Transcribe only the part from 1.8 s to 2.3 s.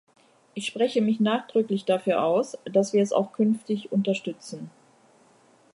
dafür